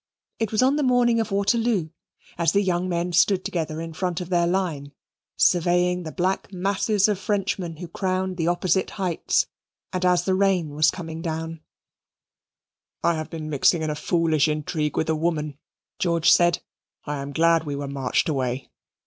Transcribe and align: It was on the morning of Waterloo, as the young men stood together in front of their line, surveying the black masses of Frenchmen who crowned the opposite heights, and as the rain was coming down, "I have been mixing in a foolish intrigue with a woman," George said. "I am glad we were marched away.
It 0.39 0.51
was 0.51 0.63
on 0.63 0.77
the 0.77 0.81
morning 0.81 1.19
of 1.19 1.29
Waterloo, 1.29 1.89
as 2.35 2.53
the 2.53 2.63
young 2.63 2.89
men 2.89 3.13
stood 3.13 3.45
together 3.45 3.79
in 3.79 3.93
front 3.93 4.19
of 4.19 4.29
their 4.29 4.47
line, 4.47 4.93
surveying 5.37 6.01
the 6.01 6.11
black 6.11 6.51
masses 6.51 7.07
of 7.07 7.19
Frenchmen 7.19 7.77
who 7.77 7.87
crowned 7.87 8.37
the 8.37 8.47
opposite 8.47 8.89
heights, 8.97 9.45
and 9.93 10.03
as 10.03 10.25
the 10.25 10.33
rain 10.33 10.71
was 10.71 10.89
coming 10.89 11.21
down, 11.21 11.61
"I 13.03 13.13
have 13.13 13.29
been 13.29 13.47
mixing 13.47 13.83
in 13.83 13.91
a 13.91 13.95
foolish 13.95 14.47
intrigue 14.47 14.97
with 14.97 15.07
a 15.07 15.15
woman," 15.15 15.59
George 15.99 16.31
said. 16.31 16.63
"I 17.05 17.17
am 17.17 17.31
glad 17.31 17.65
we 17.65 17.75
were 17.75 17.87
marched 17.87 18.27
away. 18.27 18.71